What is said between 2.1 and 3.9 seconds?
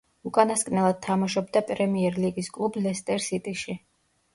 ლიგის კლუბ „ლესტერ სიტიში“.